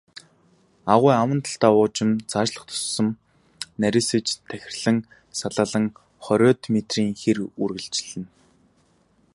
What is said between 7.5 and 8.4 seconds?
үргэлжилнэ.